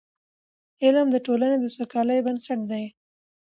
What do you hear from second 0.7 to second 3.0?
علم د ټولني د سوکالۍ بنسټ دی.